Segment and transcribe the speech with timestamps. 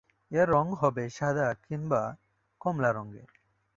[0.31, 2.01] এর রং হবে সাদা কিংবা
[2.61, 3.29] কমলা রঙের।